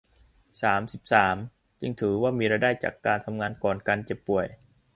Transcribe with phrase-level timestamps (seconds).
[0.61, 1.35] สามสิบสาม
[1.81, 4.47] จึงถือว่ามีรายได้จากการทำงานก่อนการเจ็บป่วย